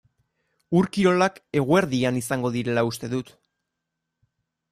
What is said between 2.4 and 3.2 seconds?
direla uste